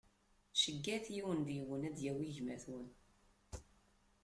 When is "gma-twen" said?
2.35-2.87